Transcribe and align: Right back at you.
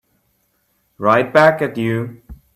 Right 0.97 1.31
back 1.31 1.61
at 1.61 1.77
you. 1.77 2.23